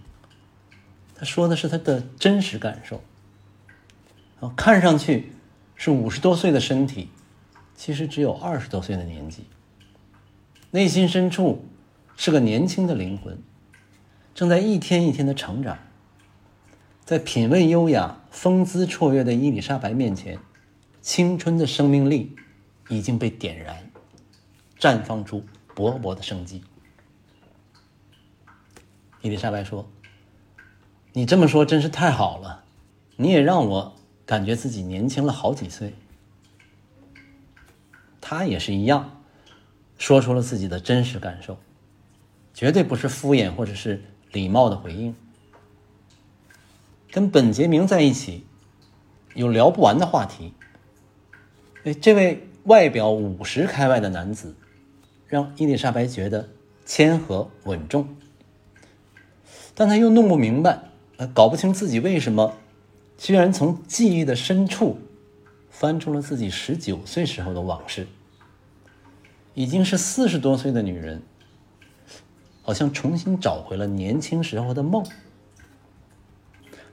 [1.17, 3.03] 他说的是他的真实感受。
[4.39, 5.33] 啊，看上去
[5.75, 7.09] 是五十多岁的身体，
[7.75, 9.43] 其实只有二十多岁的年纪。
[10.71, 11.65] 内心深处
[12.17, 13.37] 是个年轻的灵魂，
[14.37, 15.77] 正在一天一天的成长。
[17.05, 20.39] 在品味优雅、风姿绰约的伊丽莎白面前，
[21.03, 22.37] 青春的生命力
[22.89, 23.91] 已经被点燃，
[24.79, 25.43] 绽放出。
[25.79, 26.65] 勃勃的生机。
[29.23, 29.89] 伊丽莎白说
[31.15, 32.65] ：“你这么说真是太好了，
[33.15, 33.95] 你也让我
[34.27, 35.95] 感觉自己年轻了好几岁。”
[38.21, 39.23] 他也是一样，
[39.99, 41.57] 说出了自己的真实感受，
[42.53, 45.15] 绝对不是敷衍或者是礼貌的回应。
[47.13, 48.45] 跟本杰明在一起，
[49.35, 50.53] 有聊不完的话题。
[51.85, 54.57] 哎，这位外表五十开外的男子。
[55.29, 56.49] 让伊丽莎白觉得
[56.87, 58.17] 谦和稳重，
[59.75, 60.81] 但她又弄不明白，
[61.19, 62.55] 呃，搞不清自己为什么
[63.19, 64.99] 居然从记忆的深处
[65.71, 68.07] 翻出了自己十九岁时候的往事。
[69.55, 71.21] 已经是四十多岁的女人，
[72.63, 75.05] 好像重新找回了年轻时候的梦。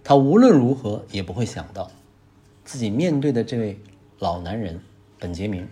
[0.04, 1.90] 她无论如何也不会想到，
[2.66, 3.80] 自己面对的这位
[4.20, 4.82] 老男人
[5.20, 5.70] 本杰明。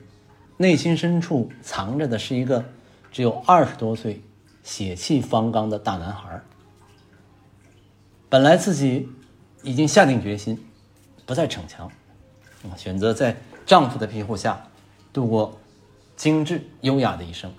[0.57, 2.63] 内心深处藏着的是一个
[3.11, 4.21] 只有二十多岁、
[4.63, 6.41] 血气方刚的大男孩。
[8.29, 9.09] 本来自己
[9.61, 10.57] 已经下定决心
[11.25, 11.87] 不再逞强，
[12.63, 13.35] 啊，选择在
[13.65, 14.65] 丈夫的庇护下
[15.11, 15.57] 度过
[16.15, 17.51] 精致优雅的一生。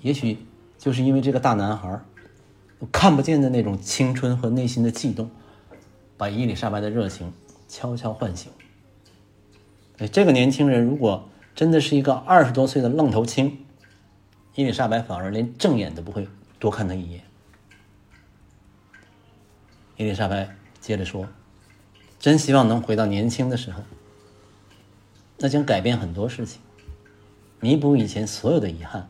[0.00, 0.38] 也许
[0.78, 2.00] 就是因为这个大男孩
[2.90, 5.30] 看不见的那种青春和内心的悸动，
[6.16, 7.32] 把伊丽莎白的热情
[7.68, 8.50] 悄悄唤醒。
[10.08, 13.66] 这个年轻人如果真的是一个二十多岁的愣头青，
[14.54, 16.26] 伊丽莎白反而连正眼都不会
[16.58, 17.22] 多看他一眼。
[19.96, 21.28] 伊丽莎白接着说
[22.18, 23.82] ：“真希望能回到年轻的时候，
[25.38, 26.60] 那将改变很多事情，
[27.60, 29.08] 弥补以前所有的遗憾。”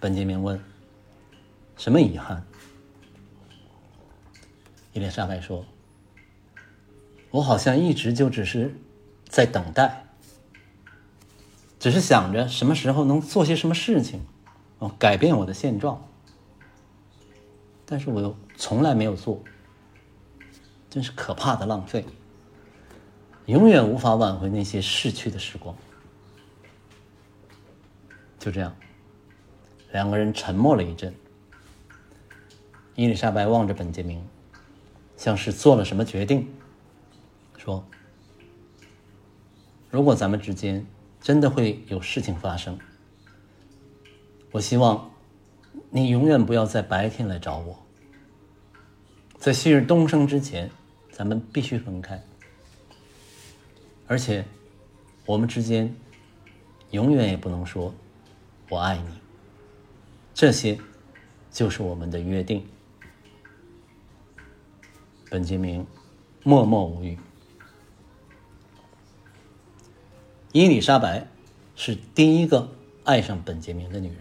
[0.00, 0.60] 本杰明问
[1.76, 2.44] ：“什么遗憾？”
[4.92, 5.64] 伊丽莎白说
[7.34, 8.76] ：“我好像一直就只是
[9.28, 10.06] 在等待，
[11.80, 14.20] 只是想着什么时候能做些什么事情，
[14.78, 16.06] 哦，改变我的现状。”
[17.84, 19.42] 但是我又从来没有做，
[20.88, 22.04] 真是可怕的浪费，
[23.46, 25.74] 永远无法挽回那些逝去的时光。
[28.38, 28.76] 就这样，
[29.90, 31.12] 两个人沉默了一阵。
[32.94, 34.24] 伊丽莎白望着本杰明，
[35.16, 36.48] 像是做了什么决定，
[37.64, 37.84] 说
[39.90, 40.84] ：“如果咱们之间
[41.20, 42.78] 真的会有事情发生，
[44.50, 45.10] 我希望。”
[45.90, 47.78] 你永远不要在白天来找我，
[49.38, 50.68] 在旭日东升之前，
[51.12, 52.20] 咱们必须分开。
[54.08, 54.44] 而且，
[55.24, 55.94] 我们之间
[56.90, 57.94] 永远也不能说
[58.68, 59.08] “我爱你”，
[60.34, 60.76] 这些
[61.52, 62.66] 就是我们的约定。
[65.30, 65.86] 本杰明
[66.42, 67.16] 默默无语。
[70.54, 71.26] 伊丽莎白
[71.74, 72.70] 是第一个
[73.02, 74.18] 爱上本杰明的女人。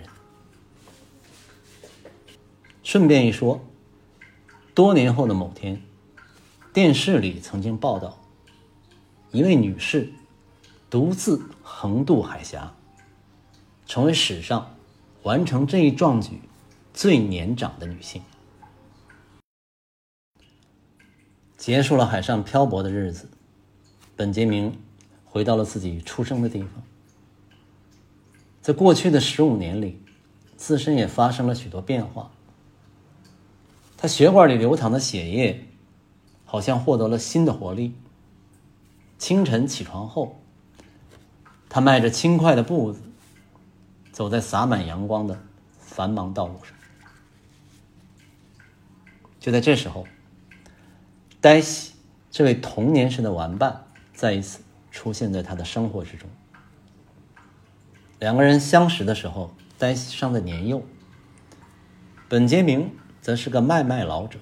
[2.82, 3.64] 顺便一说，
[4.74, 5.80] 多年后的某天，
[6.74, 8.18] 电视里曾经报道，
[9.32, 10.12] 一位女士
[10.90, 12.74] 独自横渡海峡，
[13.86, 14.76] 成为史上
[15.22, 16.42] 完成这一壮举
[16.96, 18.24] 最年长的女性。
[21.58, 23.30] 结束了海上漂泊的日子，
[24.16, 24.76] 本杰明
[25.34, 26.70] 回到了自己出生的地方。
[28.62, 30.00] 在过去的十五年里，
[30.56, 32.30] 自身也发生了许多变化。
[33.98, 35.66] 他血管里流淌的血液，
[36.46, 37.96] 好像获得了新的活力。
[39.18, 40.40] 清晨起床后，
[41.68, 43.02] 他迈着轻快的步子，
[44.12, 45.42] 走在洒满阳光的
[45.80, 46.76] 繁忙道路上。
[49.40, 50.06] 就在这时候，
[51.42, 51.94] 黛西
[52.30, 54.60] 这位童年时的玩伴再一次
[54.94, 56.30] 出现在他的生活之中。
[58.20, 60.82] 两个人相识的时候，黛西尚在年幼，
[62.30, 62.90] 本杰明。
[63.24, 64.38] 则是个卖卖老者。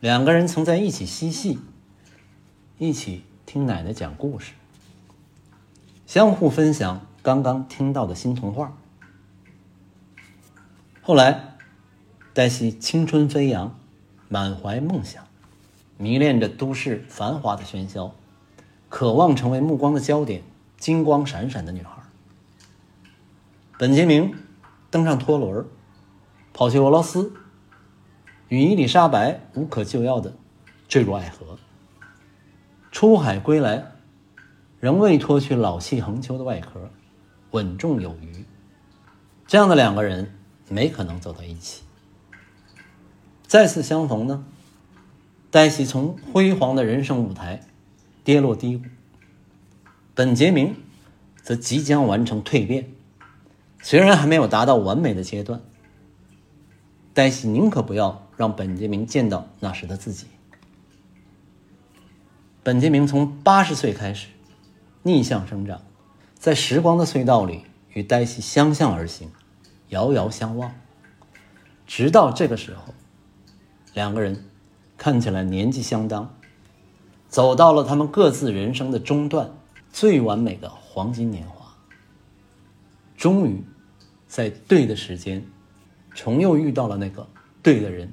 [0.00, 1.58] 两个人曾在一起嬉戏，
[2.78, 4.54] 一起听奶奶讲故事，
[6.06, 8.78] 相互分享刚刚听到的新童话。
[11.02, 11.58] 后来，
[12.32, 13.78] 黛西青春飞扬，
[14.30, 15.26] 满怀梦想，
[15.98, 18.14] 迷恋着都市繁华的喧嚣，
[18.88, 20.42] 渴望成为目光的焦点、
[20.76, 21.92] 金光闪闪的女孩。
[23.78, 24.34] 本杰明
[24.90, 25.64] 登上拖轮
[26.52, 27.32] 跑去俄罗斯，
[28.48, 30.34] 与伊丽莎白无可救药的
[30.88, 31.58] 坠入爱河。
[32.90, 33.92] 出海归来，
[34.80, 36.90] 仍未脱去老气横秋的外壳，
[37.50, 38.44] 稳重有余。
[39.46, 40.34] 这样的两个人
[40.68, 41.82] 没可能走到一起。
[43.46, 44.44] 再次相逢呢？
[45.50, 47.67] 黛西从辉煌的人生舞台
[48.28, 48.84] 跌落低谷，
[50.14, 50.76] 本杰明
[51.40, 52.90] 则即将完成蜕变，
[53.80, 55.62] 虽然还没有达到完美的阶段。
[57.14, 60.26] 黛西宁可不要让本杰明见到那时的自己。
[62.62, 64.28] 本杰明从八十岁开始
[65.02, 65.80] 逆向生长，
[66.34, 67.62] 在时光的隧道里
[67.94, 69.30] 与黛西相向而行，
[69.88, 70.70] 遥遥相望。
[71.86, 72.92] 直到这个时候，
[73.94, 74.44] 两个人
[74.98, 76.37] 看起来年纪相当，
[77.28, 79.50] 走到了他们各自人生的中段，
[79.92, 81.76] 最完美的黄金年华。
[83.16, 83.62] 终于，
[84.26, 85.44] 在对的时间。
[86.14, 87.28] 重又遇到了那个
[87.62, 88.12] 对的人，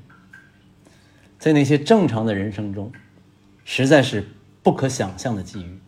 [1.39, 2.91] 在那些正常的人生中，
[3.63, 4.27] 实在是
[4.61, 5.79] 不可想象的际遇。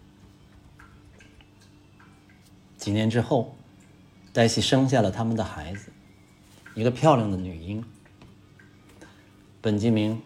[2.76, 3.56] 几年之后，
[4.34, 5.92] 黛西生下了他们的孩子，
[6.74, 7.84] 一个漂亮的女婴。
[9.62, 10.20] 本杰明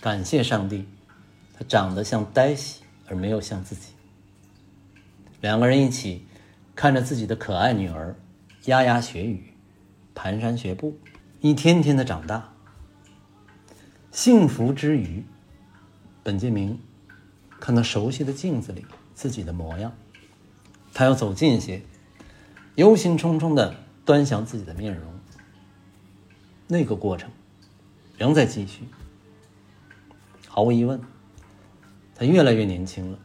[0.00, 0.88] 感谢上帝，
[1.58, 3.88] 他长得像黛西，而没有像自己。
[5.40, 6.24] 两个人一起
[6.76, 8.14] 看着自己的可爱女儿
[8.66, 9.54] 牙牙学语，
[10.14, 10.96] 蹒跚学步。
[11.40, 12.52] 一天天的长大，
[14.12, 15.24] 幸福之余，
[16.22, 16.80] 本杰明
[17.58, 19.92] 看到熟悉的镜子里自己的模样，
[20.94, 21.82] 他要走近些，
[22.76, 25.12] 忧心忡忡的端详自己的面容。
[26.68, 27.28] 那个过程
[28.16, 28.84] 仍在继续。
[30.46, 31.00] 毫无疑问，
[32.18, 33.18] 他越来越年轻了，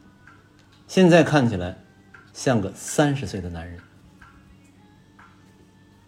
[0.86, 1.76] 现在看起来
[2.32, 3.80] 像个三十岁的男人。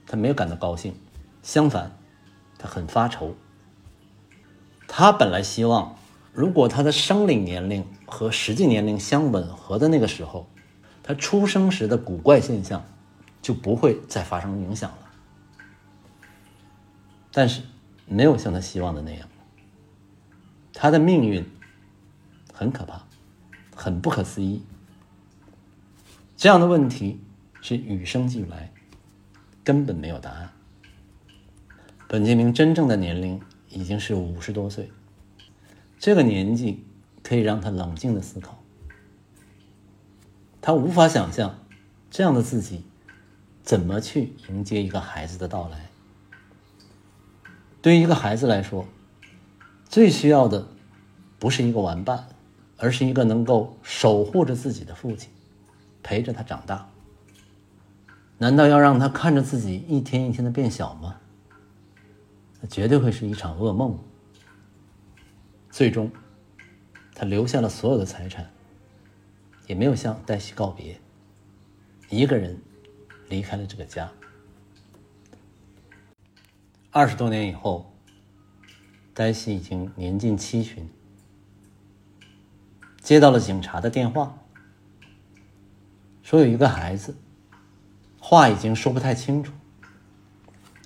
[0.07, 0.95] 他没有感到高兴，
[1.43, 1.99] 相反，
[2.57, 3.35] 他很发愁。
[4.87, 5.99] 他本来希望，
[6.33, 10.49] 如果他的生理年龄和实际年龄相吻合的那个时候，
[11.03, 12.85] 他出生时的古怪现象
[13.43, 14.99] 就不会再发生影响了。
[17.33, 17.63] 但是，
[18.07, 19.29] 没有像他希望的那样。
[20.73, 21.45] 他的命运
[22.57, 23.03] 很可怕，
[23.75, 24.63] 很不可思议。
[26.37, 27.21] 这样的问题
[27.61, 28.73] 是与生俱来。
[29.63, 30.53] 根本没有答案。
[32.07, 34.93] 本杰明真正的年龄已经是五十多岁，
[35.99, 36.85] 这个年纪
[37.25, 38.63] 可以让他冷静的思考。
[40.63, 41.59] 他无法想象
[42.13, 42.85] 这样的自己
[43.65, 45.91] 怎么去迎接一个孩子的到来。
[47.83, 48.87] 对于一个孩子来说，
[49.89, 50.69] 最需要的
[51.41, 52.29] 不是一个玩伴，
[52.79, 55.31] 而是一个能够守护着自己的父亲，
[56.03, 56.89] 陪着他长大。
[58.39, 61.19] 难道要让他看着自己一天一天的变小吗？
[62.61, 63.99] 那绝对会是一场噩梦。
[65.71, 66.11] 最终，
[67.15, 68.51] 他留下了所有的财产，
[69.67, 70.99] 也没有向黛西告别，
[72.11, 72.59] 一个人
[73.29, 74.11] 离开了这个家。
[76.91, 77.91] 二十多年以后，
[79.13, 80.89] 黛西已经年近七旬，
[83.07, 84.37] 接到了警察的电话，
[86.25, 87.15] 说有一个孩子。
[88.19, 89.53] 话已经说不太清楚，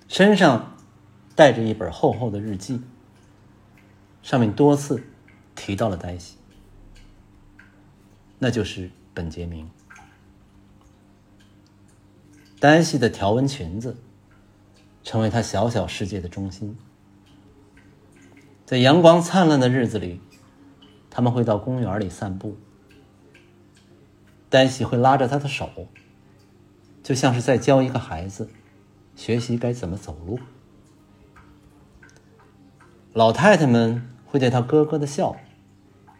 [0.07, 0.77] 身上
[1.35, 2.83] 带着一本厚厚的日记，
[4.23, 5.03] 上面多次
[5.55, 6.37] 提到了黛西，
[8.39, 9.71] 那就是本杰明。
[12.61, 13.97] 黛西的条纹裙子
[15.03, 16.77] 成为他小小世界的中心，
[18.66, 20.21] 在阳光灿烂的日子里，
[21.11, 22.57] 他们会到公园里散步，
[24.49, 25.69] 黛西会拉着他的手。
[27.03, 28.49] 就像是在教一个孩子
[29.17, 30.39] 学习该怎么走路。
[33.13, 35.35] 老太太们会对他咯咯的笑，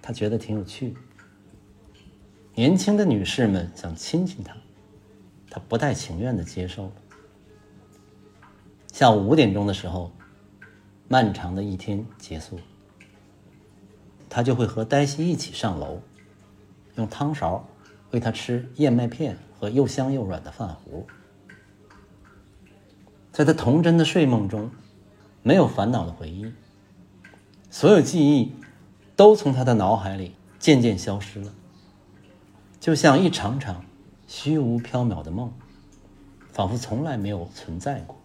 [0.03, 0.97] 他觉得挺有趣。
[2.55, 4.57] 年轻的女士们想亲亲他，
[5.49, 6.91] 他不太情愿的接受。
[8.93, 10.11] 下午五点钟的时候，
[11.07, 12.59] 漫长的一天结束，
[14.31, 16.01] 他就会和黛西一起上楼，
[16.95, 17.69] 用汤勺
[18.13, 19.37] 喂他吃燕麦片。
[19.61, 21.07] 和又香又软的饭糊，
[23.31, 24.71] 在他童真的睡梦中，
[25.43, 26.51] 没有烦恼的回忆，
[27.69, 28.55] 所有记忆
[29.15, 31.53] 都从他的脑海里渐渐消失了，
[32.81, 33.85] 就像一场场
[34.27, 35.53] 虚无缥缈的梦，
[36.51, 38.17] 仿佛从来没有存在过。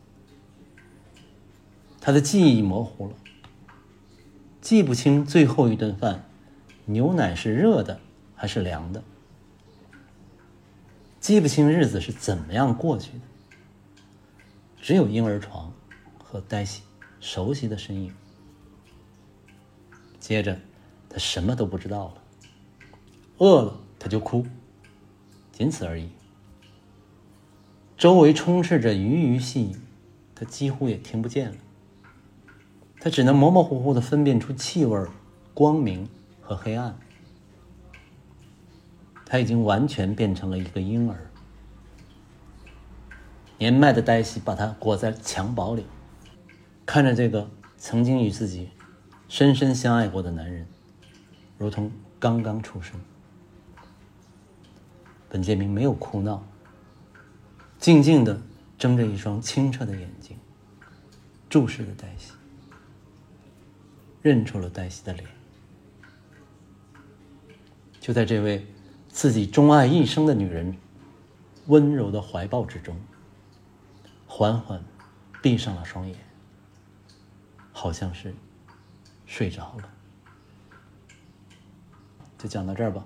[1.99, 3.13] 他的记忆模糊了，
[4.65, 6.27] 记不清最后一顿饭
[6.85, 7.99] 牛奶是热的
[8.33, 9.03] 还是凉的。
[11.19, 13.19] 记不清日子是怎么样过去的，
[14.81, 15.71] 只有婴儿床
[16.17, 16.81] 和黛西
[17.19, 18.11] 熟悉的身影。
[20.19, 20.59] 接着，
[21.09, 22.15] 他什么都不知道了。
[23.37, 24.47] 饿了他就哭，
[25.51, 26.09] 仅此而已。
[27.95, 29.75] 周围充斥着鱼鱼细语，
[30.33, 31.57] 他几乎也听不见了。
[33.05, 34.99] 他只能模模糊糊的分辨出气味、
[35.53, 36.09] 光明
[36.41, 36.97] 和黑暗。
[39.23, 41.29] 他已经完全变成了一个婴儿。
[43.59, 45.85] 年迈的黛西把他裹在襁褓里，
[46.83, 47.47] 看着这个
[47.77, 48.71] 曾经与自己
[49.27, 50.65] 深深相爱过的男人，
[51.59, 52.99] 如同刚刚出生。
[55.29, 56.43] 本杰明没有哭闹，
[57.77, 58.41] 静静的
[58.79, 60.35] 睁着一双清澈的眼睛，
[61.47, 62.31] 注视着黛西，
[64.25, 65.29] 认出了黛西的脸。
[67.99, 68.65] 就在这位。
[69.07, 70.75] 自己钟爱一生的女人，
[71.67, 72.99] 温柔的怀抱之中，
[74.27, 74.83] 缓缓
[75.41, 76.17] 闭上了双眼，
[77.71, 78.35] 好像是
[79.25, 79.89] 睡着了。
[82.37, 83.05] 就讲到这儿吧。